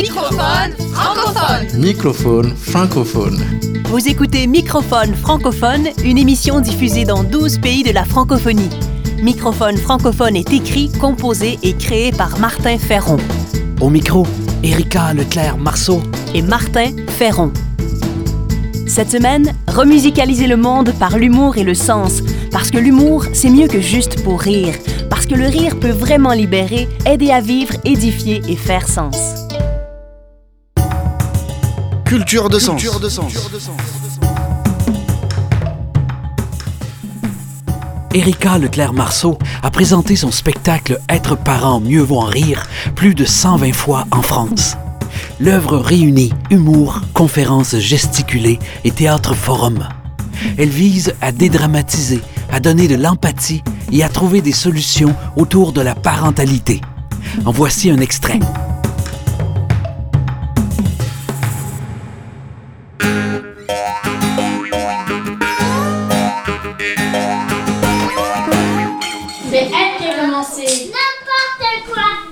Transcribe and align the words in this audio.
Microphone 0.00 0.76
francophone. 0.92 1.80
Microphone 1.80 2.54
francophone. 2.54 3.44
Vous 3.86 4.06
écoutez 4.06 4.46
Microphone 4.46 5.12
francophone, 5.16 5.88
une 6.04 6.18
émission 6.18 6.60
diffusée 6.60 7.04
dans 7.04 7.24
12 7.24 7.58
pays 7.58 7.82
de 7.82 7.90
la 7.90 8.04
francophonie. 8.04 8.70
Microphone 9.20 9.76
francophone 9.76 10.36
est 10.36 10.52
écrit, 10.52 10.88
composé 11.00 11.58
et 11.64 11.72
créé 11.72 12.12
par 12.12 12.38
Martin 12.38 12.78
Ferron 12.78 13.16
Au 13.80 13.90
micro, 13.90 14.24
Erika 14.62 15.12
Leclerc-Marceau. 15.14 16.00
et 16.32 16.42
Martin 16.42 16.92
Ferron. 17.08 17.50
Cette 18.86 19.10
semaine, 19.10 19.52
remusicaliser 19.66 20.46
le 20.46 20.56
monde 20.56 20.92
par 21.00 21.18
l'humour 21.18 21.56
et 21.56 21.64
le 21.64 21.74
sens. 21.74 22.22
Parce 22.52 22.70
que 22.70 22.78
l'humour, 22.78 23.24
c'est 23.32 23.50
mieux 23.50 23.66
que 23.66 23.80
juste 23.80 24.22
pour 24.22 24.42
rire. 24.42 24.74
Parce 25.10 25.26
que 25.26 25.34
le 25.34 25.46
rire 25.46 25.80
peut 25.80 25.90
vraiment 25.90 26.34
libérer, 26.34 26.88
aider 27.04 27.32
à 27.32 27.40
vivre, 27.40 27.74
édifier 27.84 28.42
et 28.48 28.54
faire 28.54 28.86
sens. 28.86 29.47
Culture 32.08 32.48
de 32.48 32.58
sens. 32.58 32.82
Erika 38.14 38.56
Leclerc-Marceau 38.56 39.38
a 39.62 39.70
présenté 39.70 40.16
son 40.16 40.30
spectacle 40.30 41.00
Être 41.10 41.36
parent, 41.36 41.80
mieux 41.80 42.00
vaut 42.00 42.20
en 42.20 42.24
rire 42.24 42.66
plus 42.96 43.14
de 43.14 43.26
120 43.26 43.74
fois 43.74 44.06
en 44.10 44.22
France. 44.22 44.78
L'œuvre 45.38 45.76
réunit 45.76 46.32
humour, 46.48 47.02
conférences 47.12 47.76
gesticulées 47.76 48.58
et 48.84 48.90
théâtre 48.90 49.34
forum. 49.34 49.86
Elle 50.56 50.70
vise 50.70 51.14
à 51.20 51.30
dédramatiser, 51.30 52.22
à 52.50 52.58
donner 52.58 52.88
de 52.88 52.96
l'empathie 52.96 53.62
et 53.92 54.02
à 54.02 54.08
trouver 54.08 54.40
des 54.40 54.52
solutions 54.52 55.14
autour 55.36 55.74
de 55.74 55.82
la 55.82 55.94
parentalité. 55.94 56.80
En 57.44 57.52
voici 57.52 57.90
un 57.90 57.98
extrait. 57.98 58.40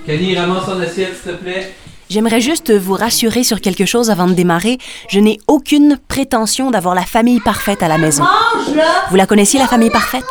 Kelly, 0.07 0.37
ramasse 0.37 0.65
ton 0.65 0.79
assiette, 0.79 1.17
s'il 1.21 1.33
te 1.33 1.37
plaît. 1.37 1.75
J'aimerais 2.09 2.39
juste 2.39 2.71
vous 2.71 2.93
rassurer 2.93 3.43
sur 3.43 3.59
quelque 3.59 3.85
chose 3.85 4.09
avant 4.09 4.27
de 4.27 4.33
démarrer. 4.33 4.77
Je 5.09 5.19
n'ai 5.19 5.37
aucune 5.47 5.99
prétention 6.07 6.71
d'avoir 6.71 6.95
la 6.95 7.01
famille 7.01 7.41
parfaite 7.41 7.83
à 7.83 7.89
la 7.89 7.97
maison. 7.97 8.23
Vous 9.09 9.15
la 9.17 9.25
connaissiez, 9.25 9.59
la 9.59 9.67
famille 9.67 9.89
parfaite? 9.89 10.23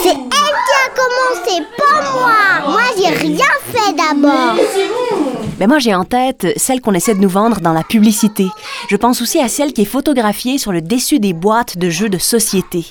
C'est 0.00 0.10
elle 0.10 0.20
qui 0.20 0.74
a 0.78 0.88
commencé, 0.94 1.66
pas 1.76 2.12
moi. 2.12 2.70
Moi, 2.70 2.82
j'ai 2.96 3.08
rien 3.08 3.52
fait 3.74 3.92
d'abord. 3.94 4.54
Mais 5.60 5.66
moi, 5.66 5.78
j'ai 5.78 5.94
en 5.94 6.04
tête 6.04 6.46
celle 6.56 6.80
qu'on 6.80 6.94
essaie 6.94 7.14
de 7.14 7.20
nous 7.20 7.28
vendre 7.28 7.60
dans 7.60 7.74
la 7.74 7.84
publicité. 7.84 8.48
Je 8.88 8.96
pense 8.96 9.20
aussi 9.20 9.38
à 9.38 9.48
celle 9.48 9.74
qui 9.74 9.82
est 9.82 9.84
photographiée 9.84 10.56
sur 10.56 10.72
le 10.72 10.80
dessus 10.80 11.20
des 11.20 11.34
boîtes 11.34 11.76
de 11.76 11.90
jeux 11.90 12.08
de 12.08 12.16
société. 12.16 12.86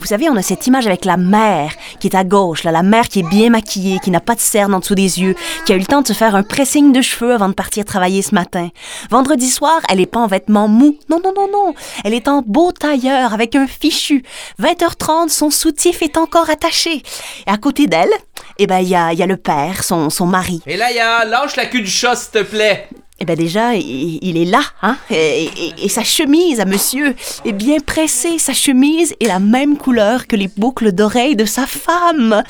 Vous 0.00 0.06
savez, 0.06 0.28
on 0.28 0.36
a 0.36 0.42
cette 0.42 0.66
image 0.66 0.86
avec 0.86 1.06
la 1.06 1.16
mère 1.16 1.72
qui 1.98 2.08
est 2.08 2.14
à 2.14 2.22
gauche, 2.22 2.62
la 2.62 2.82
mère 2.82 3.08
qui 3.08 3.20
est 3.20 3.28
bien 3.28 3.48
maquillée, 3.48 3.98
qui 4.00 4.10
n'a 4.10 4.20
pas 4.20 4.34
de 4.34 4.40
cerne 4.40 4.74
en 4.74 4.80
dessous 4.80 4.94
des 4.94 5.20
yeux, 5.20 5.34
qui 5.64 5.72
a 5.72 5.76
eu 5.76 5.78
le 5.78 5.86
temps 5.86 6.02
de 6.02 6.06
se 6.06 6.12
faire 6.12 6.34
un 6.34 6.42
pressing 6.42 6.92
de 6.92 7.00
cheveux 7.00 7.32
avant 7.32 7.48
de 7.48 7.54
partir 7.54 7.86
travailler 7.86 8.20
ce 8.20 8.34
matin. 8.34 8.68
Vendredi 9.10 9.48
soir, 9.48 9.80
elle 9.88 10.00
est 10.00 10.06
pas 10.06 10.20
en 10.20 10.26
vêtements 10.26 10.68
mous. 10.68 10.98
Non, 11.08 11.20
non, 11.24 11.32
non, 11.34 11.48
non. 11.50 11.74
Elle 12.04 12.12
est 12.12 12.28
en 12.28 12.42
beau 12.46 12.70
tailleur 12.70 13.32
avec 13.32 13.56
un 13.56 13.66
fichu. 13.66 14.22
20h30, 14.60 15.30
son 15.30 15.48
soutif 15.48 16.02
est 16.02 16.18
encore 16.18 16.50
attaché. 16.50 17.02
Et 17.46 17.50
à 17.50 17.56
côté 17.56 17.86
d'elle, 17.86 18.12
eh 18.58 18.66
ben, 18.66 18.78
il 18.78 18.88
y 18.88 18.94
a, 18.94 19.12
il 19.12 19.18
y 19.18 19.22
a 19.22 19.26
le 19.26 19.36
père, 19.36 19.82
son, 19.84 20.10
son 20.10 20.26
mari. 20.26 20.60
Et 20.66 20.76
là, 20.76 20.90
ya, 20.92 21.24
lâche 21.24 21.56
la 21.56 21.66
queue 21.66 21.80
du 21.80 21.90
chat, 21.90 22.16
s'il 22.16 22.30
te 22.30 22.42
plaît. 22.42 22.88
Eh 23.22 23.26
bien 23.26 23.34
déjà, 23.34 23.74
il, 23.74 24.18
il 24.22 24.38
est 24.38 24.46
là, 24.46 24.62
hein? 24.80 24.96
Et, 25.10 25.44
et- 25.44 25.74
et 25.84 25.88
sa 25.90 26.02
chemise 26.02 26.58
à 26.58 26.64
monsieur 26.64 27.14
est 27.44 27.52
bien 27.52 27.76
pressée. 27.78 28.38
Sa 28.38 28.54
chemise 28.54 29.14
est 29.20 29.26
la 29.26 29.38
même 29.40 29.76
couleur 29.76 30.26
que 30.26 30.36
les 30.36 30.48
boucles 30.48 30.92
d'oreilles 30.92 31.36
de 31.36 31.44
sa 31.44 31.66
femme. 31.66 32.42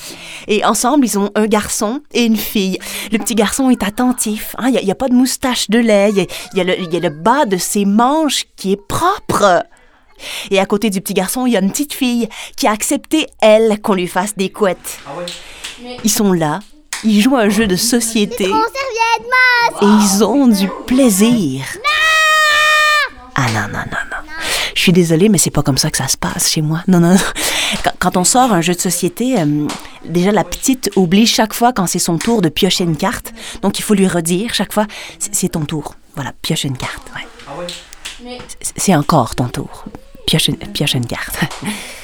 Et 0.47 0.65
ensemble, 0.65 1.07
ils 1.07 1.19
ont 1.19 1.31
un 1.35 1.47
garçon 1.47 2.03
et 2.15 2.23
une 2.25 2.37
fille. 2.37 2.79
Le 3.11 3.19
petit 3.19 3.35
garçon 3.35 3.69
est 3.71 3.83
attentif. 3.83 4.55
hein, 4.59 4.69
Il 4.69 4.85
n'y 4.85 4.93
a, 4.93 4.95
pas 4.95 5.09
de 5.09 5.15
moustache 5.15 5.69
de 5.71 5.79
lait. 5.81 6.11
Il 6.11 6.19
y 6.19 6.21
a, 6.21 6.27
il 6.53 6.59
y 6.59 6.61
a 6.61 6.65
le, 6.65 6.79
il 6.81 6.95
y 6.95 6.97
a 6.97 7.01
le 7.01 7.11
bas 7.11 7.47
de 7.47 7.57
ses 7.57 7.85
manches 7.85 8.45
qui 8.55 8.71
est 8.71 8.81
propre. 8.87 9.65
Et 10.53 10.61
à 10.61 10.67
côté 10.67 10.89
du 10.91 11.01
petit 11.01 11.15
garçon, 11.15 11.47
il 11.47 11.53
y 11.55 11.57
a 11.57 11.61
une 11.61 11.71
petite 11.73 11.95
fille 11.95 12.29
qui 12.57 12.69
a 12.69 12.71
accepté, 12.71 13.27
elle, 13.41 13.81
qu'on 13.81 13.95
lui 13.95 14.07
fasse 14.07 14.37
des 14.37 14.51
couettes. 14.51 14.99
Ils 16.05 16.11
sont 16.11 16.33
là, 16.33 16.61
ils 17.05 17.21
jouent 17.23 17.37
à 17.37 17.41
un 17.43 17.49
jeu 17.49 17.67
de 17.67 17.77
société 17.77 18.45
et 18.45 19.85
ils 19.85 20.25
ont 20.25 20.47
du 20.47 20.69
plaisir. 20.87 21.65
Ah 23.35 23.47
non, 23.55 23.61
non, 23.73 23.79
non, 23.79 24.05
non. 24.11 24.17
Je 24.75 24.81
suis 24.81 24.93
désolée, 24.93 25.29
mais 25.29 25.39
c'est 25.39 25.51
pas 25.51 25.63
comme 25.63 25.79
ça 25.79 25.91
que 25.91 25.97
ça 25.99 26.09
se 26.09 26.17
passe 26.17 26.51
chez 26.51 26.63
moi. 26.63 26.83
Non, 26.89 27.01
non, 27.01 27.11
non. 27.15 27.21
Quand, 27.85 27.93
quand 27.99 28.17
on 28.17 28.25
sort 28.25 28.53
un 28.53 28.61
jeu 28.61 28.75
de 28.75 28.81
société, 28.81 29.39
euh, 29.41 29.67
déjà 30.05 30.33
la 30.33 30.45
petite 30.45 30.91
oublie 30.97 31.27
chaque 31.27 31.55
fois 31.55 31.73
quand 31.73 31.87
c'est 31.87 31.99
son 31.99 32.19
tour 32.19 32.43
de 32.43 32.49
piocher 32.49 32.85
une 32.85 32.97
carte. 32.97 33.33
Donc 33.63 33.79
il 33.79 33.83
faut 33.83 33.95
lui 33.95 34.09
redire 34.09 34.53
chaque 34.55 34.73
fois, 34.73 34.87
c'est 35.19 35.51
ton 35.51 35.65
tour. 35.65 35.95
Voilà, 36.17 36.33
pioche 36.43 36.65
une 36.65 36.77
carte. 36.77 37.03
Ouais. 37.15 37.57
C'est- 38.61 38.73
C'est 38.77 38.95
encore 38.95 39.35
ton 39.35 39.49
tour. 39.49 39.85
Pioche 40.27 40.49
une, 40.49 40.57
pioche 40.57 40.95
une 40.95 41.07
carte. 41.07 41.37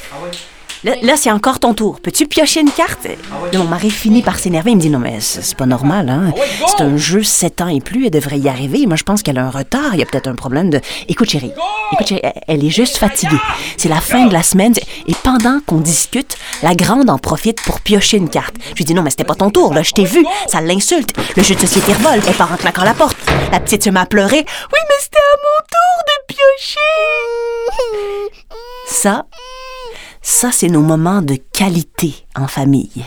Là, 0.86 0.94
là, 1.02 1.14
c'est 1.16 1.30
encore 1.32 1.58
ton 1.58 1.74
tour. 1.74 1.98
Peux-tu 2.00 2.26
piocher 2.28 2.60
une 2.60 2.70
carte? 2.70 3.04
Là, 3.52 3.58
mon 3.58 3.64
mari 3.64 3.90
finit 3.90 4.22
par 4.22 4.38
s'énerver. 4.38 4.70
Il 4.70 4.76
me 4.76 4.80
dit 4.80 4.88
Non, 4.88 5.00
mais 5.00 5.18
c'est 5.20 5.56
pas 5.56 5.66
normal, 5.66 6.08
hein? 6.08 6.32
C'est 6.68 6.82
un 6.84 6.96
jeu 6.96 7.22
7 7.24 7.60
ans 7.60 7.68
et 7.68 7.80
plus. 7.80 8.04
Elle 8.04 8.10
devrait 8.12 8.38
y 8.38 8.48
arriver. 8.48 8.86
Moi, 8.86 8.94
je 8.96 9.02
pense 9.02 9.22
qu'elle 9.24 9.36
a 9.38 9.44
un 9.44 9.50
retard. 9.50 9.94
Il 9.94 9.98
y 9.98 10.02
a 10.02 10.06
peut-être 10.06 10.28
un 10.28 10.36
problème 10.36 10.70
de. 10.70 10.80
Écoute, 11.08 11.28
chérie. 11.28 11.50
Écoute, 11.92 12.06
chérie, 12.06 12.20
elle- 12.22 12.40
elle 12.46 12.64
est 12.64 12.70
juste 12.70 12.98
fatiguée. 12.98 13.36
C'est 13.76 13.88
la 13.88 14.00
fin 14.00 14.26
de 14.26 14.32
la 14.32 14.44
semaine. 14.44 14.74
Et 15.08 15.14
pendant 15.24 15.58
qu'on 15.66 15.78
discute, 15.80 16.36
la 16.62 16.74
grande 16.76 17.10
en 17.10 17.18
profite 17.18 17.60
pour 17.62 17.80
piocher 17.80 18.16
une 18.18 18.28
carte. 18.30 18.54
Je 18.70 18.74
lui 18.76 18.84
dis 18.84 18.94
Non, 18.94 19.02
mais 19.02 19.10
c'était 19.10 19.24
pas 19.24 19.34
ton 19.34 19.50
tour, 19.50 19.74
là. 19.74 19.82
Je 19.82 19.90
t'ai 19.92 20.04
vu. 20.04 20.24
Ça 20.46 20.60
l'insulte. 20.60 21.10
Le 21.36 21.42
jeu 21.42 21.56
de 21.56 21.60
société 21.60 21.92
revole. 21.94 22.20
Elle 22.28 22.34
part 22.34 22.52
en 22.52 22.56
claquant 22.56 22.84
la 22.84 22.94
porte. 22.94 23.16
La 23.50 23.58
petite 23.58 23.82
se 23.82 23.90
met 23.90 23.98
à 24.00 24.06
pleurer. 24.06 24.38
Oui, 24.46 24.80
mais 24.88 24.94
c'était 25.00 25.18
à 25.18 25.36
mon 25.42 25.58
tour 25.72 26.04
de 26.06 26.34
piocher. 26.34 26.78
Ça, 28.88 29.24
ça, 30.28 30.50
c'est 30.50 30.66
nos 30.66 30.82
moments 30.82 31.22
de 31.22 31.36
qualité 31.36 32.26
en 32.34 32.48
famille. 32.48 33.04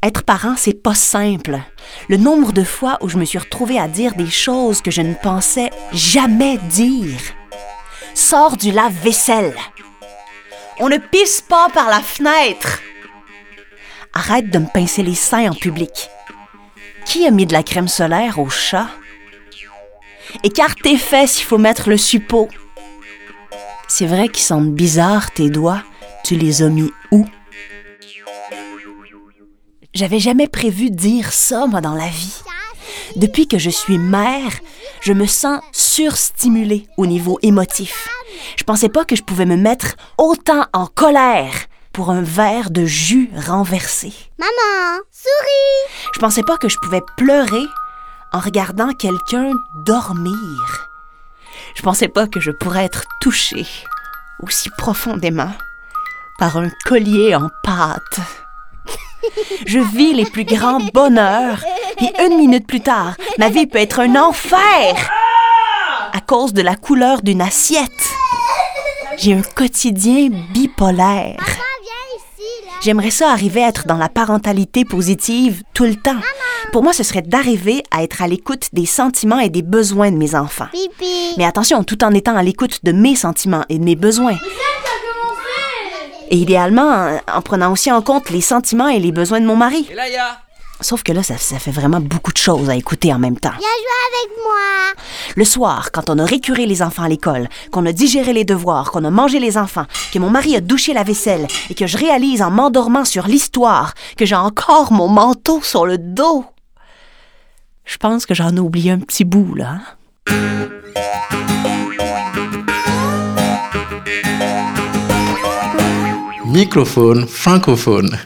Être 0.00 0.22
parent, 0.22 0.54
c'est 0.56 0.80
pas 0.80 0.94
simple. 0.94 1.58
Le 2.08 2.18
nombre 2.18 2.52
de 2.52 2.62
fois 2.62 2.98
où 3.00 3.08
je 3.08 3.18
me 3.18 3.24
suis 3.24 3.38
retrouvée 3.38 3.80
à 3.80 3.88
dire 3.88 4.14
des 4.14 4.30
choses 4.30 4.80
que 4.80 4.92
je 4.92 5.02
ne 5.02 5.14
pensais 5.14 5.70
jamais 5.92 6.58
dire. 6.70 7.18
Sors 8.14 8.56
du 8.56 8.70
lave-vaisselle. 8.70 9.56
On 10.78 10.88
ne 10.88 10.98
pisse 10.98 11.40
pas 11.40 11.68
par 11.70 11.90
la 11.90 12.00
fenêtre. 12.00 12.80
Arrête 14.14 14.50
de 14.50 14.60
me 14.60 14.72
pincer 14.72 15.02
les 15.02 15.16
seins 15.16 15.50
en 15.50 15.54
public. 15.54 16.08
Qui 17.06 17.26
a 17.26 17.32
mis 17.32 17.44
de 17.44 17.52
la 17.52 17.64
crème 17.64 17.88
solaire 17.88 18.38
au 18.38 18.48
chat? 18.48 18.86
Écarte 20.44 20.80
tes 20.80 20.96
fesses, 20.96 21.40
il 21.40 21.44
faut 21.44 21.58
mettre 21.58 21.90
le 21.90 21.96
suppôt. 21.96 22.48
C'est 23.94 24.06
vrai 24.06 24.30
qu'ils 24.30 24.42
sentent 24.42 24.72
bizarre 24.72 25.32
tes 25.32 25.50
doigts. 25.50 25.82
Tu 26.24 26.34
les 26.34 26.62
as 26.62 26.70
mis 26.70 26.90
où? 27.10 27.26
J'avais 29.92 30.18
jamais 30.18 30.48
prévu 30.48 30.88
dire 30.88 31.30
ça, 31.30 31.66
moi, 31.66 31.82
dans 31.82 31.92
la 31.92 32.08
vie. 32.08 32.40
Depuis 33.16 33.46
que 33.46 33.58
je 33.58 33.68
suis 33.68 33.98
mère, 33.98 34.50
je 35.02 35.12
me 35.12 35.26
sens 35.26 35.60
surstimulée 35.72 36.86
au 36.96 37.04
niveau 37.04 37.38
émotif. 37.42 38.08
Je 38.56 38.64
pensais 38.64 38.88
pas 38.88 39.04
que 39.04 39.14
je 39.14 39.22
pouvais 39.22 39.44
me 39.44 39.56
mettre 39.56 39.88
autant 40.16 40.64
en 40.72 40.86
colère 40.86 41.52
pour 41.92 42.08
un 42.08 42.22
verre 42.22 42.70
de 42.70 42.86
jus 42.86 43.28
renversé. 43.46 44.10
Maman, 44.38 45.02
souris. 45.10 46.08
Je 46.14 46.18
pensais 46.18 46.42
pas 46.42 46.56
que 46.56 46.70
je 46.70 46.78
pouvais 46.78 47.02
pleurer 47.18 47.66
en 48.32 48.38
regardant 48.38 48.94
quelqu'un 48.94 49.52
dormir. 49.84 50.91
Je 51.74 51.82
pensais 51.82 52.08
pas 52.08 52.26
que 52.26 52.40
je 52.40 52.50
pourrais 52.50 52.84
être 52.84 53.04
touchée 53.20 53.66
aussi 54.42 54.70
profondément 54.70 55.52
par 56.38 56.56
un 56.56 56.70
collier 56.84 57.34
en 57.34 57.48
pâte. 57.62 58.20
Je 59.66 59.78
vis 59.78 60.14
les 60.14 60.24
plus 60.24 60.44
grands 60.44 60.80
bonheurs 60.92 61.62
et 62.00 62.12
une 62.24 62.36
minute 62.36 62.66
plus 62.66 62.80
tard, 62.80 63.14
ma 63.38 63.48
vie 63.48 63.66
peut 63.66 63.78
être 63.78 64.00
un 64.00 64.16
enfer 64.16 65.10
à 66.12 66.20
cause 66.20 66.52
de 66.52 66.62
la 66.62 66.74
couleur 66.74 67.22
d'une 67.22 67.40
assiette. 67.40 67.90
J'ai 69.16 69.34
un 69.34 69.42
quotidien 69.42 70.30
bipolaire. 70.52 71.36
J'aimerais 72.82 73.10
ça 73.10 73.30
arriver 73.30 73.62
à 73.62 73.68
être 73.68 73.86
dans 73.86 73.96
la 73.96 74.08
parentalité 74.08 74.84
positive 74.84 75.62
tout 75.72 75.84
le 75.84 75.94
temps. 75.94 76.20
Pour 76.70 76.82
moi, 76.82 76.92
ce 76.92 77.02
serait 77.02 77.22
d'arriver 77.22 77.82
à 77.90 78.02
être 78.02 78.22
à 78.22 78.28
l'écoute 78.28 78.68
des 78.72 78.86
sentiments 78.86 79.38
et 79.40 79.50
des 79.50 79.62
besoins 79.62 80.10
de 80.10 80.16
mes 80.16 80.34
enfants. 80.34 80.68
Pipi. 80.72 81.34
Mais 81.36 81.44
attention, 81.44 81.84
tout 81.84 82.02
en 82.04 82.12
étant 82.14 82.36
à 82.36 82.42
l'écoute 82.42 82.78
de 82.82 82.92
mes 82.92 83.14
sentiments 83.16 83.64
et 83.68 83.78
de 83.78 83.84
mes 83.84 83.96
besoins. 83.96 84.38
Et 86.30 86.36
idéalement, 86.36 86.82
en- 86.90 87.20
en 87.38 87.42
prenant 87.42 87.72
aussi 87.72 87.92
en 87.92 88.00
compte 88.00 88.30
les 88.30 88.40
sentiments 88.40 88.88
et 88.88 88.98
les 88.98 89.12
besoins 89.12 89.40
de 89.40 89.46
mon 89.46 89.56
mari. 89.56 89.86
Et 89.90 89.94
là, 89.94 90.08
ya, 90.08 90.38
Sauf 90.80 91.04
que 91.04 91.12
là, 91.12 91.22
ça, 91.22 91.36
ça 91.38 91.60
fait 91.60 91.70
vraiment 91.70 92.00
beaucoup 92.00 92.32
de 92.32 92.38
choses 92.38 92.68
à 92.68 92.74
écouter 92.74 93.12
en 93.14 93.18
même 93.20 93.38
temps. 93.38 93.50
Viens 93.50 93.60
jouer 93.60 94.24
avec 94.24 94.36
moi. 94.42 95.02
Le 95.36 95.44
soir, 95.44 95.90
quand 95.92 96.10
on 96.10 96.18
a 96.18 96.24
récuré 96.24 96.66
les 96.66 96.82
enfants 96.82 97.04
à 97.04 97.08
l'école, 97.08 97.48
qu'on 97.70 97.86
a 97.86 97.92
digéré 97.92 98.32
les 98.32 98.42
devoirs, 98.44 98.90
qu'on 98.90 99.04
a 99.04 99.10
mangé 99.10 99.38
les 99.38 99.56
enfants, 99.58 99.84
que 100.12 100.18
mon 100.18 100.28
mari 100.28 100.56
a 100.56 100.60
douché 100.60 100.92
la 100.92 101.04
vaisselle 101.04 101.46
et 101.70 101.74
que 101.74 101.86
je 101.86 101.96
réalise 101.96 102.42
en 102.42 102.50
m'endormant 102.50 103.04
sur 103.04 103.28
l'histoire 103.28 103.94
que 104.16 104.26
j'ai 104.26 104.34
encore 104.34 104.90
mon 104.90 105.06
manteau 105.06 105.60
sur 105.62 105.86
le 105.86 105.98
dos. 105.98 106.44
Je 107.92 107.98
pense 107.98 108.24
que 108.24 108.32
j'en 108.32 108.56
ai 108.56 108.58
oublié 108.58 108.90
un 108.90 109.00
petit 109.00 109.22
bout, 109.22 109.54
là. 109.54 109.80
hein? 110.26 110.68
Microphone 116.46 117.26
francophone. 117.26 118.16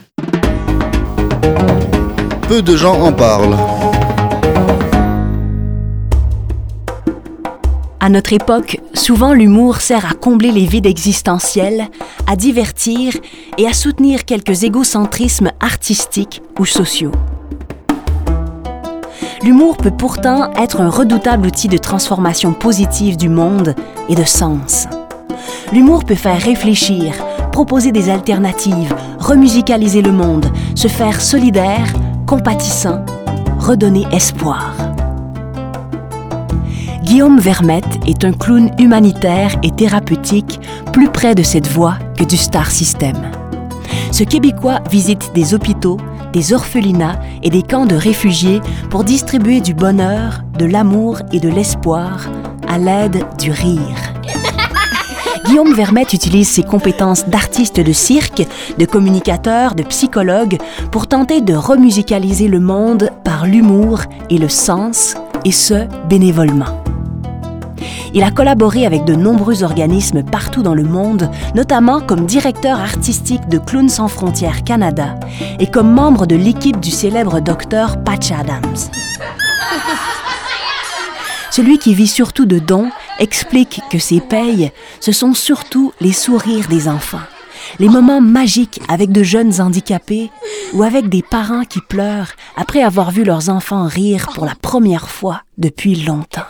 Peu 2.47 2.61
de 2.61 2.77
gens 2.77 2.97
en 3.01 3.11
parlent. 3.11 3.57
À 7.99 8.07
notre 8.07 8.31
époque, 8.31 8.79
souvent 8.93 9.33
l'humour 9.33 9.81
sert 9.81 10.05
à 10.05 10.13
combler 10.13 10.53
les 10.53 10.65
vides 10.65 10.85
existentiels, 10.85 11.89
à 12.25 12.37
divertir 12.37 13.11
et 13.57 13.67
à 13.67 13.73
soutenir 13.73 14.23
quelques 14.23 14.63
égocentrismes 14.63 15.51
artistiques 15.59 16.41
ou 16.57 16.65
sociaux. 16.65 17.11
L'humour 19.43 19.77
peut 19.77 19.91
pourtant 19.91 20.51
être 20.53 20.81
un 20.81 20.89
redoutable 20.89 21.47
outil 21.47 21.67
de 21.67 21.77
transformation 21.77 22.53
positive 22.53 23.17
du 23.17 23.29
monde 23.29 23.75
et 24.09 24.15
de 24.15 24.23
sens. 24.23 24.87
L'humour 25.71 26.05
peut 26.05 26.15
faire 26.15 26.41
réfléchir, 26.41 27.13
proposer 27.51 27.91
des 27.91 28.09
alternatives, 28.09 28.95
remusicaliser 29.19 30.01
le 30.01 30.11
monde, 30.11 30.47
se 30.75 30.87
faire 30.87 31.21
solidaire, 31.21 31.93
compatissant, 32.25 33.05
redonner 33.59 34.07
espoir. 34.11 34.73
Guillaume 37.03 37.39
Vermette 37.39 37.99
est 38.07 38.25
un 38.25 38.33
clown 38.33 38.71
humanitaire 38.79 39.55
et 39.61 39.71
thérapeutique 39.71 40.59
plus 40.91 41.09
près 41.09 41.35
de 41.35 41.43
cette 41.43 41.67
voie 41.67 41.95
que 42.17 42.23
du 42.23 42.37
star 42.37 42.71
system. 42.71 43.15
Ce 44.11 44.23
Québécois 44.23 44.79
visite 44.89 45.31
des 45.35 45.53
hôpitaux, 45.53 45.97
des 46.37 46.53
orphelinats 46.53 47.19
et 47.41 47.49
des 47.49 47.63
camps 47.63 47.87
de 47.87 47.95
réfugiés 47.95 48.61
pour 48.91 49.03
distribuer 49.03 49.59
du 49.59 49.73
bonheur, 49.73 50.43
de 50.59 50.65
l'amour 50.65 51.17
et 51.33 51.39
de 51.39 51.49
l'espoir 51.49 52.29
à 52.67 52.77
l'aide 52.77 53.25
du 53.39 53.49
rire. 53.49 54.13
Guillaume 55.45 55.73
Vermette 55.73 56.13
utilise 56.13 56.47
ses 56.47 56.61
compétences 56.61 57.27
d'artiste 57.27 57.79
de 57.79 57.91
cirque, 57.91 58.45
de 58.77 58.85
communicateur, 58.85 59.73
de 59.73 59.81
psychologue 59.81 60.59
pour 60.91 61.07
tenter 61.07 61.41
de 61.41 61.55
remusicaliser 61.55 62.47
le 62.47 62.59
monde 62.59 63.09
par 63.23 63.47
l'humour 63.47 64.01
et 64.29 64.37
le 64.37 64.49
sens, 64.49 65.15
et 65.43 65.51
ce, 65.51 65.87
bénévolement. 66.07 66.86
Il 68.17 68.23
a 68.23 68.31
collaboré 68.31 68.87
avec 68.87 69.05
de 69.05 69.13
nombreux 69.13 69.61
organismes 69.61 70.23
partout 70.23 70.63
dans 70.63 70.73
le 70.73 70.81
monde, 70.81 71.29
notamment 71.53 72.01
comme 72.01 72.25
directeur 72.25 72.79
artistique 72.79 73.47
de 73.47 73.59
Clowns 73.59 73.89
sans 73.89 74.07
frontières 74.07 74.63
Canada 74.63 75.13
et 75.59 75.67
comme 75.67 75.93
membre 75.93 76.25
de 76.25 76.35
l'équipe 76.35 76.79
du 76.79 76.89
célèbre 76.89 77.41
docteur 77.41 78.03
Patch 78.03 78.31
Adams. 78.31 78.89
Celui 81.51 81.77
qui 81.77 81.93
vit 81.93 82.07
surtout 82.07 82.47
de 82.47 82.57
dons 82.57 82.89
explique 83.19 83.81
que 83.91 83.99
ses 83.99 84.19
payes, 84.19 84.71
ce 84.99 85.11
sont 85.11 85.35
surtout 85.35 85.93
les 86.01 86.11
sourires 86.11 86.69
des 86.69 86.87
enfants, 86.87 87.27
les 87.77 87.87
moments 87.87 88.19
magiques 88.19 88.81
avec 88.89 89.11
de 89.11 89.21
jeunes 89.21 89.61
handicapés 89.61 90.31
ou 90.73 90.81
avec 90.81 91.07
des 91.07 91.21
parents 91.21 91.65
qui 91.65 91.81
pleurent 91.81 92.31
après 92.55 92.81
avoir 92.81 93.11
vu 93.11 93.23
leurs 93.23 93.51
enfants 93.51 93.85
rire 93.85 94.29
pour 94.33 94.45
la 94.45 94.55
première 94.59 95.07
fois 95.07 95.43
depuis 95.59 95.93
longtemps. 95.93 96.47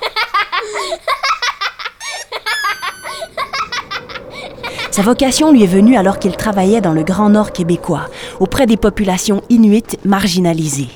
Sa 4.97 5.03
vocation 5.03 5.51
lui 5.51 5.63
est 5.63 5.67
venue 5.67 5.95
alors 5.95 6.17
qu'il 6.17 6.35
travaillait 6.35 6.81
dans 6.81 6.91
le 6.91 7.03
Grand 7.03 7.29
Nord 7.29 7.51
québécois, 7.51 8.07
auprès 8.39 8.65
des 8.65 8.77
populations 8.77 9.43
inuites 9.47 9.99
marginalisées. 10.03 10.89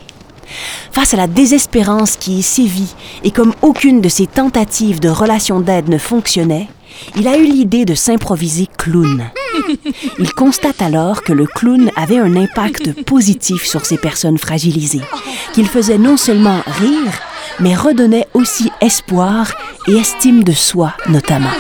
Face 0.92 1.14
à 1.14 1.18
la 1.18 1.28
désespérance 1.28 2.16
qui 2.18 2.40
y 2.40 2.42
sévit 2.42 2.96
et 3.24 3.30
comme 3.30 3.54
aucune 3.62 4.02
de 4.02 4.10
ses 4.10 4.26
tentatives 4.26 5.00
de 5.00 5.10
relation 5.10 5.60
d'aide 5.60 5.88
ne 5.88 6.00
fonctionnait, 6.00 6.68
il 7.16 7.28
a 7.28 7.38
eu 7.38 7.44
l'idée 7.44 7.86
de 7.86 7.94
s'improviser 7.94 8.68
clown. 8.76 9.30
Il 10.18 10.34
constate 10.34 10.82
alors 10.82 11.22
que 11.22 11.32
le 11.32 11.46
clown 11.46 11.92
avait 11.96 12.18
un 12.18 12.36
impact 12.36 13.04
positif 13.04 13.68
sur 13.68 13.86
ces 13.86 13.98
personnes 13.98 14.40
fragilisées, 14.40 15.04
qu'il 15.54 15.68
faisait 15.68 16.00
non 16.00 16.18
seulement 16.18 16.64
rire, 16.66 17.14
mais 17.60 17.76
redonnait 17.76 18.28
aussi 18.34 18.72
espoir 18.82 19.52
et 19.88 19.94
estime 19.94 20.44
de 20.44 20.54
soi 20.54 20.94
notamment. 21.08 21.52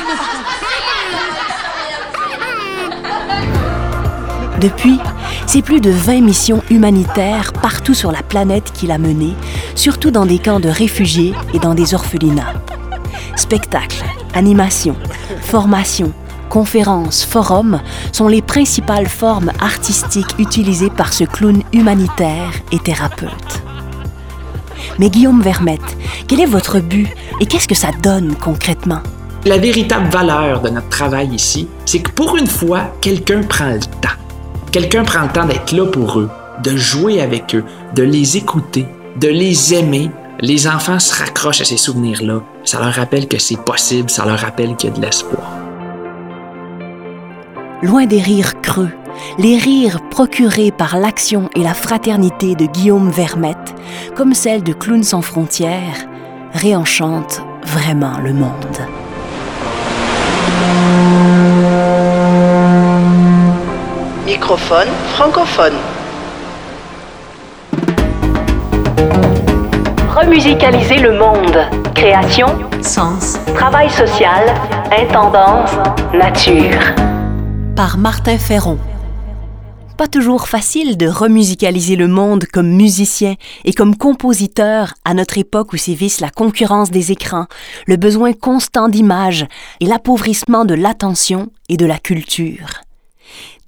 Depuis, 4.61 4.99
c'est 5.47 5.63
plus 5.63 5.81
de 5.81 5.89
20 5.89 6.21
missions 6.21 6.61
humanitaires 6.69 7.51
partout 7.51 7.95
sur 7.95 8.11
la 8.11 8.21
planète 8.21 8.71
qu'il 8.71 8.91
a 8.91 8.99
menées, 8.99 9.33
surtout 9.73 10.11
dans 10.11 10.27
des 10.27 10.37
camps 10.37 10.59
de 10.59 10.69
réfugiés 10.69 11.33
et 11.55 11.59
dans 11.59 11.73
des 11.73 11.95
orphelinats. 11.95 12.53
Spectacles, 13.35 14.03
animations, 14.35 14.95
formations, 15.41 16.13
conférences, 16.47 17.25
forums 17.25 17.81
sont 18.11 18.27
les 18.27 18.43
principales 18.43 19.07
formes 19.07 19.51
artistiques 19.59 20.35
utilisées 20.37 20.91
par 20.91 21.11
ce 21.11 21.23
clown 21.23 21.63
humanitaire 21.73 22.51
et 22.71 22.77
thérapeute. 22.77 23.63
Mais 24.99 25.09
Guillaume 25.09 25.41
Vermette, 25.41 25.97
quel 26.27 26.39
est 26.39 26.45
votre 26.45 26.79
but 26.79 27.07
et 27.39 27.47
qu'est-ce 27.47 27.67
que 27.67 27.73
ça 27.73 27.89
donne 28.03 28.35
concrètement? 28.35 29.01
La 29.43 29.57
véritable 29.57 30.09
valeur 30.09 30.61
de 30.61 30.69
notre 30.69 30.89
travail 30.89 31.29
ici, 31.33 31.67
c'est 31.85 32.03
que 32.03 32.11
pour 32.11 32.37
une 32.37 32.45
fois, 32.45 32.93
quelqu'un 33.01 33.41
prend 33.41 33.71
le 33.71 33.79
temps. 33.79 34.20
Quelqu'un 34.71 35.03
prend 35.03 35.23
le 35.23 35.29
temps 35.29 35.45
d'être 35.45 35.73
là 35.73 35.85
pour 35.85 36.17
eux, 36.17 36.29
de 36.63 36.77
jouer 36.77 37.21
avec 37.21 37.53
eux, 37.55 37.65
de 37.93 38.03
les 38.03 38.37
écouter, 38.37 38.85
de 39.17 39.27
les 39.27 39.73
aimer. 39.73 40.09
Les 40.39 40.65
enfants 40.65 40.99
se 40.99 41.13
raccrochent 41.13 41.59
à 41.59 41.65
ces 41.65 41.75
souvenirs-là. 41.75 42.41
Ça 42.63 42.79
leur 42.79 42.93
rappelle 42.93 43.27
que 43.27 43.37
c'est 43.37 43.61
possible, 43.61 44.09
ça 44.09 44.25
leur 44.25 44.39
rappelle 44.39 44.77
qu'il 44.77 44.89
y 44.89 44.93
a 44.93 44.95
de 44.95 45.01
l'espoir. 45.01 45.51
Loin 47.83 48.05
des 48.05 48.21
rires 48.21 48.61
creux, 48.61 48.91
les 49.37 49.57
rires 49.57 49.99
procurés 50.09 50.71
par 50.71 50.97
l'action 50.97 51.49
et 51.53 51.63
la 51.63 51.73
fraternité 51.73 52.55
de 52.55 52.65
Guillaume 52.65 53.09
Vermette, 53.09 53.75
comme 54.15 54.33
celle 54.33 54.63
de 54.63 54.71
Clowns 54.71 55.03
sans 55.03 55.21
frontières, 55.21 56.07
réenchantent 56.53 57.41
vraiment 57.65 58.19
le 58.19 58.33
monde. 58.33 58.77
Microphone 64.31 64.87
francophone. 65.15 65.73
Remusicaliser 70.07 70.99
le 70.99 71.17
monde. 71.19 71.57
Création, 71.93 72.47
Sens. 72.81 73.37
travail 73.55 73.89
social, 73.89 74.45
intendance, 74.89 75.71
nature. 76.13 76.79
Par 77.75 77.97
Martin 77.97 78.37
Ferron. 78.37 78.77
Pas 79.97 80.07
toujours 80.07 80.47
facile 80.47 80.95
de 80.95 81.09
remusicaliser 81.09 81.97
le 81.97 82.07
monde 82.07 82.45
comme 82.45 82.69
musicien 82.69 83.35
et 83.65 83.73
comme 83.73 83.97
compositeur 83.97 84.93
à 85.03 85.13
notre 85.13 85.39
époque 85.39 85.73
où 85.73 85.77
sévissent 85.77 86.21
la 86.21 86.29
concurrence 86.29 86.89
des 86.89 87.11
écrans, 87.11 87.47
le 87.85 87.97
besoin 87.97 88.31
constant 88.31 88.87
d'images 88.87 89.45
et 89.81 89.87
l'appauvrissement 89.87 90.63
de 90.63 90.75
l'attention 90.75 91.51
et 91.67 91.75
de 91.75 91.85
la 91.85 91.99
culture. 91.99 92.85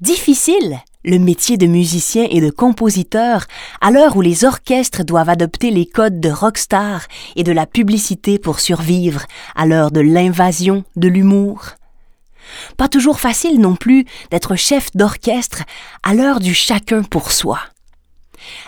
Difficile 0.04 0.82
le 1.06 1.18
métier 1.18 1.56
de 1.56 1.66
musicien 1.66 2.28
et 2.30 2.42
de 2.42 2.50
compositeur 2.50 3.46
à 3.80 3.90
l'heure 3.90 4.18
où 4.18 4.22
les 4.22 4.44
orchestres 4.44 5.06
doivent 5.06 5.30
adopter 5.30 5.72
les 5.72 5.86
codes 5.86 6.20
de 6.20 6.28
rockstar 6.28 7.08
et 7.38 7.44
de 7.46 7.54
la 7.54 7.66
publicité 7.66 8.38
pour 8.38 8.60
survivre, 8.60 9.22
à 9.56 9.66
l'heure 9.66 9.92
de 9.92 10.02
l'invasion 10.02 10.84
de 10.98 11.08
l'humour. 11.08 11.68
Pas 12.76 12.90
toujours 12.90 13.22
facile 13.22 13.62
non 13.62 13.78
plus 13.78 14.04
d'être 14.30 14.58
chef 14.58 14.92
d'orchestre 14.94 15.64
à 16.04 16.14
l'heure 16.14 16.42
du 16.42 16.54
chacun 16.54 17.04
pour 17.04 17.32
soi. 17.32 17.60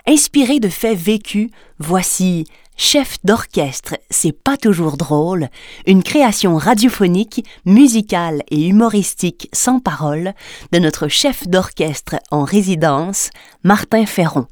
Inspiré 0.08 0.62
de 0.62 0.70
faits 0.70 0.98
vécus, 0.98 1.50
voici 1.80 2.46
Chef 2.78 3.18
d'orchestre, 3.24 3.96
c'est 4.10 4.34
pas 4.34 4.58
toujours 4.58 4.98
drôle, 4.98 5.48
une 5.88 6.04
création 6.04 6.58
radiophonique, 6.58 7.46
musicale 7.66 8.42
et 8.52 8.68
humoristique 8.68 9.50
sans 9.54 9.80
parole 9.80 10.34
de 10.74 10.80
notre 10.80 11.08
chef 11.08 11.48
d'orchestre 11.48 12.16
en 12.32 12.44
résidence, 12.44 13.30
Martin 13.64 14.06
Ferron. 14.06 14.48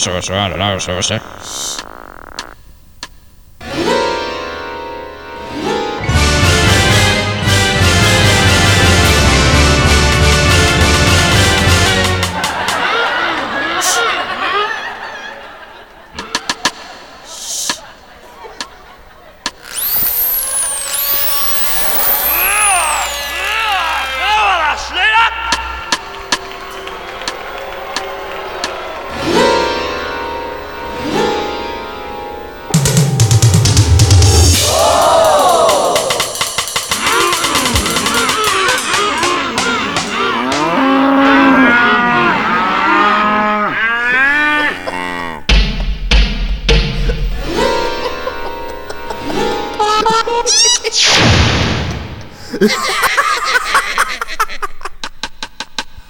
Zorro 0.00 0.22
zorro 0.22 0.48
la 0.48 0.56
la 0.56 0.78
zorro 0.80 1.02
ze 1.02 1.29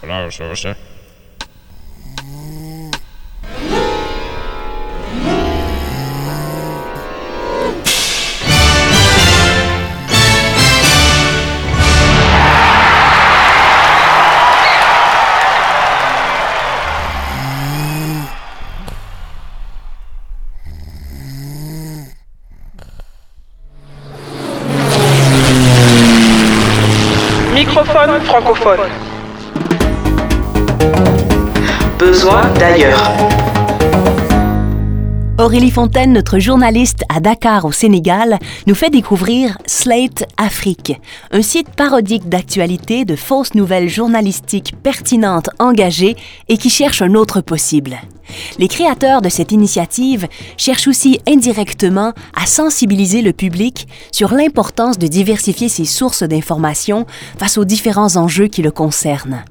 Bravo, 0.02 0.30
Sosa. 0.30 0.76
Francophone. 28.00 28.80
Besoin 31.98 32.44
d'ailleurs. 32.58 33.39
Aurélie 35.50 35.72
Fontaine, 35.72 36.12
notre 36.12 36.38
journaliste 36.38 37.02
à 37.08 37.18
Dakar 37.18 37.64
au 37.64 37.72
Sénégal, 37.72 38.38
nous 38.68 38.74
fait 38.76 38.88
découvrir 38.88 39.58
Slate 39.66 40.24
Afrique, 40.36 40.92
un 41.32 41.42
site 41.42 41.70
parodique 41.70 42.28
d'actualité 42.28 43.04
de 43.04 43.16
fausses 43.16 43.54
nouvelles 43.54 43.88
journalistiques 43.88 44.74
pertinentes, 44.80 45.50
engagées 45.58 46.14
et 46.48 46.56
qui 46.56 46.70
cherche 46.70 47.02
un 47.02 47.14
autre 47.14 47.40
possible. 47.40 47.98
Les 48.60 48.68
créateurs 48.68 49.22
de 49.22 49.28
cette 49.28 49.50
initiative 49.50 50.28
cherchent 50.56 50.86
aussi 50.86 51.18
indirectement 51.26 52.12
à 52.32 52.46
sensibiliser 52.46 53.20
le 53.20 53.32
public 53.32 53.88
sur 54.12 54.32
l'importance 54.32 54.98
de 54.98 55.08
diversifier 55.08 55.68
ses 55.68 55.84
sources 55.84 56.22
d'informations 56.22 57.06
face 57.40 57.58
aux 57.58 57.64
différents 57.64 58.14
enjeux 58.14 58.46
qui 58.46 58.62
le 58.62 58.70
concernent. 58.70 59.42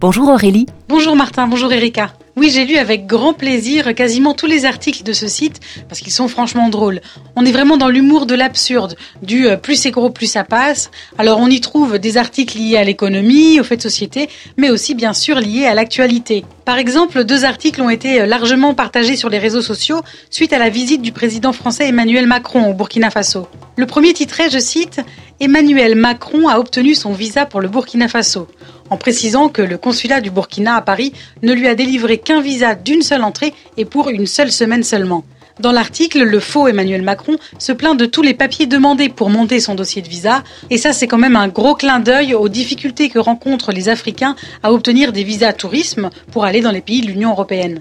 Bonjour 0.00 0.28
Aurélie. 0.28 0.66
Bonjour 0.88 1.16
Martin, 1.16 1.46
bonjour 1.46 1.72
Erika. 1.72 2.12
Oui, 2.36 2.48
j'ai 2.50 2.64
lu 2.64 2.76
avec 2.76 3.06
grand 3.06 3.34
plaisir 3.34 3.94
quasiment 3.94 4.34
tous 4.34 4.46
les 4.46 4.64
articles 4.64 5.02
de 5.02 5.12
ce 5.12 5.26
site 5.26 5.60
parce 5.88 6.00
qu'ils 6.00 6.12
sont 6.12 6.28
franchement 6.28 6.68
drôles. 6.68 7.00
On 7.36 7.44
est 7.44 7.52
vraiment 7.52 7.76
dans 7.76 7.88
l'humour 7.88 8.24
de 8.24 8.34
l'absurde, 8.34 8.96
du 9.22 9.46
euh, 9.46 9.56
plus 9.56 9.74
c'est 9.76 9.90
gros, 9.90 10.10
plus 10.10 10.26
ça 10.26 10.44
passe. 10.44 10.90
Alors 11.18 11.38
on 11.40 11.48
y 11.48 11.60
trouve 11.60 11.98
des 11.98 12.16
articles 12.16 12.56
liés 12.56 12.76
à 12.76 12.84
l'économie, 12.84 13.60
aux 13.60 13.64
faits 13.64 13.80
de 13.80 13.82
société, 13.82 14.28
mais 14.56 14.70
aussi 14.70 14.94
bien 14.94 15.12
sûr 15.12 15.38
liés 15.38 15.66
à 15.66 15.74
l'actualité. 15.74 16.44
Par 16.64 16.78
exemple, 16.78 17.24
deux 17.24 17.44
articles 17.44 17.82
ont 17.82 17.90
été 17.90 18.22
euh, 18.22 18.26
largement 18.26 18.74
partagés 18.74 19.16
sur 19.16 19.28
les 19.28 19.38
réseaux 19.38 19.60
sociaux 19.60 20.00
suite 20.30 20.52
à 20.52 20.58
la 20.58 20.70
visite 20.70 21.02
du 21.02 21.12
président 21.12 21.52
français 21.52 21.88
Emmanuel 21.88 22.26
Macron 22.26 22.70
au 22.70 22.74
Burkina 22.74 23.10
Faso. 23.10 23.48
Le 23.76 23.86
premier 23.86 24.12
titrait, 24.12 24.50
je 24.50 24.58
cite, 24.58 25.00
Emmanuel 25.40 25.94
Macron 25.94 26.48
a 26.48 26.58
obtenu 26.58 26.94
son 26.94 27.12
visa 27.12 27.44
pour 27.44 27.60
le 27.60 27.68
Burkina 27.68 28.08
Faso 28.08 28.46
en 28.90 28.96
précisant 28.96 29.48
que 29.48 29.62
le 29.62 29.78
consulat 29.78 30.20
du 30.20 30.30
Burkina 30.30 30.76
à 30.76 30.82
Paris 30.82 31.12
ne 31.42 31.52
lui 31.52 31.68
a 31.68 31.74
délivré 31.74 32.18
qu'un 32.18 32.40
visa 32.40 32.74
d'une 32.74 33.02
seule 33.02 33.22
entrée 33.22 33.54
et 33.76 33.84
pour 33.84 34.10
une 34.10 34.26
seule 34.26 34.52
semaine 34.52 34.82
seulement. 34.82 35.24
Dans 35.60 35.72
l'article, 35.72 36.22
le 36.22 36.40
faux 36.40 36.68
Emmanuel 36.68 37.02
Macron 37.02 37.36
se 37.58 37.72
plaint 37.72 37.98
de 37.98 38.06
tous 38.06 38.22
les 38.22 38.32
papiers 38.32 38.66
demandés 38.66 39.10
pour 39.10 39.28
monter 39.28 39.60
son 39.60 39.74
dossier 39.74 40.00
de 40.00 40.08
visa, 40.08 40.42
et 40.70 40.78
ça 40.78 40.94
c'est 40.94 41.06
quand 41.06 41.18
même 41.18 41.36
un 41.36 41.48
gros 41.48 41.74
clin 41.74 42.00
d'œil 42.00 42.34
aux 42.34 42.48
difficultés 42.48 43.10
que 43.10 43.18
rencontrent 43.18 43.72
les 43.72 43.90
Africains 43.90 44.36
à 44.62 44.72
obtenir 44.72 45.12
des 45.12 45.22
visas 45.22 45.52
tourisme 45.52 46.08
pour 46.32 46.44
aller 46.46 46.62
dans 46.62 46.70
les 46.70 46.80
pays 46.80 47.02
de 47.02 47.08
l'Union 47.08 47.32
européenne. 47.32 47.80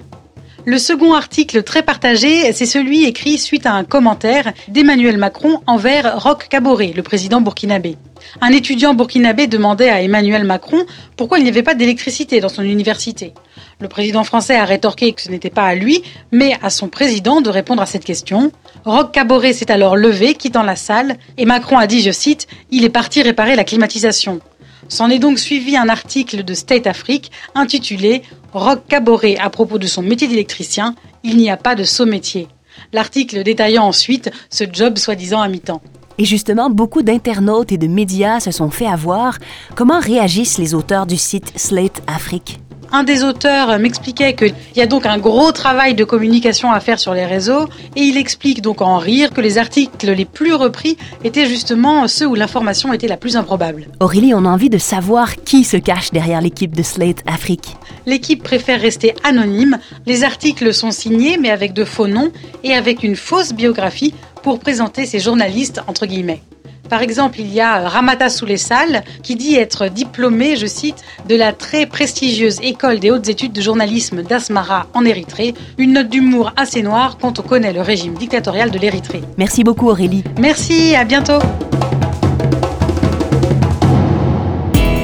Le 0.65 0.77
second 0.77 1.13
article 1.13 1.63
très 1.63 1.83
partagé, 1.83 2.51
c'est 2.51 2.65
celui 2.65 3.05
écrit 3.05 3.37
suite 3.37 3.65
à 3.65 3.73
un 3.73 3.83
commentaire 3.83 4.51
d'Emmanuel 4.67 5.17
Macron 5.17 5.61
envers 5.67 6.21
Roch 6.21 6.47
Kaboré, 6.49 6.93
le 6.95 7.01
président 7.01 7.39
burkinabé. 7.39 7.95
Un 8.41 8.51
étudiant 8.51 8.93
burkinabé 8.93 9.47
demandait 9.47 9.89
à 9.89 10.01
Emmanuel 10.01 10.43
Macron 10.43 10.85
pourquoi 11.15 11.39
il 11.39 11.43
n'y 11.43 11.49
avait 11.49 11.63
pas 11.63 11.75
d'électricité 11.75 12.41
dans 12.41 12.49
son 12.49 12.63
université. 12.63 13.33
Le 13.79 13.87
président 13.87 14.25
français 14.25 14.57
a 14.57 14.65
rétorqué 14.65 15.13
que 15.13 15.21
ce 15.21 15.31
n'était 15.31 15.49
pas 15.49 15.63
à 15.63 15.75
lui, 15.75 16.03
mais 16.31 16.53
à 16.61 16.69
son 16.69 16.89
président 16.89 17.39
de 17.39 17.49
répondre 17.49 17.81
à 17.81 17.85
cette 17.85 18.05
question. 18.05 18.51
Roch 18.83 19.11
Kaboré 19.11 19.53
s'est 19.53 19.71
alors 19.71 19.95
levé, 19.95 20.33
quittant 20.33 20.63
la 20.63 20.75
salle, 20.75 21.17
et 21.37 21.45
Macron 21.45 21.77
a 21.77 21.87
dit, 21.87 22.01
je 22.01 22.11
cite, 22.11 22.47
Il 22.69 22.83
est 22.83 22.89
parti 22.89 23.21
réparer 23.21 23.55
la 23.55 23.63
climatisation. 23.63 24.41
S'en 24.89 25.09
est 25.09 25.19
donc 25.19 25.37
suivi 25.37 25.77
un 25.77 25.87
article 25.87 26.43
de 26.43 26.53
State 26.55 26.87
Afrique 26.87 27.31
intitulé 27.53 28.23
Roch 28.53 28.79
Caboret 28.87 29.37
à 29.37 29.51
propos 29.51 29.77
de 29.77 29.85
son 29.85 30.01
métier 30.01 30.27
d'électricien, 30.27 30.95
il 31.23 31.37
n'y 31.37 31.51
a 31.51 31.57
pas 31.57 31.75
de 31.75 31.83
saut 31.83 32.07
métier. 32.07 32.47
L'article 32.91 33.43
détaillant 33.43 33.83
ensuite 33.85 34.31
ce 34.49 34.63
job 34.71 34.97
soi-disant 34.97 35.41
à 35.41 35.47
mi-temps. 35.47 35.81
Et 36.17 36.25
justement, 36.25 36.71
beaucoup 36.71 37.03
d'internautes 37.03 37.71
et 37.71 37.77
de 37.77 37.87
médias 37.87 38.39
se 38.39 38.51
sont 38.51 38.71
fait 38.71 38.87
avoir. 38.87 39.37
Comment 39.75 39.99
réagissent 39.99 40.57
les 40.57 40.73
auteurs 40.73 41.05
du 41.05 41.17
site 41.17 41.53
Slate 41.55 42.01
Afrique? 42.07 42.59
Un 42.91 43.03
des 43.03 43.23
auteurs 43.23 43.77
m'expliquait 43.79 44.33
qu'il 44.33 44.53
y 44.75 44.81
a 44.81 44.87
donc 44.87 45.05
un 45.05 45.17
gros 45.17 45.51
travail 45.51 45.93
de 45.93 46.03
communication 46.03 46.71
à 46.71 46.79
faire 46.79 46.99
sur 46.99 47.13
les 47.13 47.25
réseaux 47.25 47.67
et 47.95 48.01
il 48.01 48.17
explique 48.17 48.61
donc 48.61 48.81
en 48.81 48.97
rire 48.97 49.31
que 49.31 49.41
les 49.41 49.57
articles 49.57 50.11
les 50.11 50.25
plus 50.25 50.53
repris 50.53 50.97
étaient 51.23 51.45
justement 51.45 52.07
ceux 52.07 52.25
où 52.25 52.35
l'information 52.35 52.93
était 52.93 53.07
la 53.07 53.17
plus 53.17 53.35
improbable. 53.35 53.87
Aurélie, 53.99 54.33
on 54.33 54.45
a 54.45 54.49
envie 54.49 54.69
de 54.69 54.77
savoir 54.77 55.35
qui 55.43 55.63
se 55.63 55.77
cache 55.77 56.11
derrière 56.11 56.41
l'équipe 56.41 56.75
de 56.75 56.83
Slate 56.83 57.23
Afrique. 57.27 57.75
L'équipe 58.05 58.43
préfère 58.43 58.81
rester 58.81 59.13
anonyme. 59.23 59.79
Les 60.05 60.23
articles 60.23 60.73
sont 60.73 60.91
signés 60.91 61.37
mais 61.37 61.51
avec 61.51 61.73
de 61.73 61.85
faux 61.85 62.07
noms 62.07 62.31
et 62.63 62.73
avec 62.73 63.03
une 63.03 63.15
fausse 63.15 63.53
biographie 63.53 64.13
pour 64.43 64.59
présenter 64.59 65.05
ces 65.05 65.19
journalistes 65.19 65.81
entre 65.87 66.05
guillemets. 66.05 66.41
Par 66.89 67.03
exemple, 67.03 67.39
il 67.39 67.53
y 67.53 67.61
a 67.61 67.87
Ramata 67.87 68.29
Soulessal 68.29 69.03
qui 69.21 69.35
dit 69.35 69.55
être 69.55 69.87
diplômé, 69.87 70.55
je 70.55 70.65
cite, 70.65 71.03
de 71.27 71.35
la 71.35 71.53
très 71.53 71.85
prestigieuse 71.85 72.59
école 72.61 72.99
des 72.99 73.11
hautes 73.11 73.29
études 73.29 73.53
de 73.53 73.61
journalisme 73.61 74.23
d'Asmara 74.23 74.87
en 74.93 75.05
Érythrée. 75.05 75.53
Une 75.77 75.93
note 75.93 76.09
d'humour 76.09 76.51
assez 76.57 76.81
noire 76.81 77.17
quand 77.21 77.39
on 77.39 77.43
connaît 77.43 77.73
le 77.73 77.81
régime 77.81 78.15
dictatorial 78.15 78.71
de 78.71 78.79
l'Érythrée. 78.79 79.21
Merci 79.37 79.63
beaucoup 79.63 79.89
Aurélie. 79.89 80.23
Merci, 80.39 80.95
à 80.95 81.05
bientôt. 81.05 81.39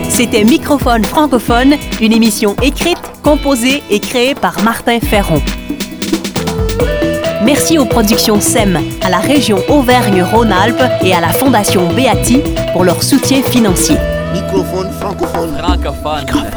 C'était 0.09 0.43
Microphone 0.43 1.03
francophone, 1.03 1.75
une 2.01 2.13
émission 2.13 2.55
écrite, 2.63 3.01
composée 3.21 3.83
et 3.91 3.99
créée 3.99 4.33
par 4.33 4.63
Martin 4.63 4.99
Ferron. 4.99 5.41
Merci 7.45 7.77
aux 7.77 7.85
productions 7.85 8.41
SEM, 8.41 8.79
à 9.03 9.09
la 9.11 9.19
région 9.19 9.59
Auvergne-Rhône-Alpes 9.69 10.81
et 11.03 11.13
à 11.13 11.21
la 11.21 11.29
Fondation 11.29 11.87
Beati 11.93 12.41
pour 12.73 12.83
leur 12.83 13.03
soutien 13.03 13.43
financier. 13.43 13.97
Microphone 14.33 14.91
francophone. 14.99 15.55
Francophone. 15.55 16.54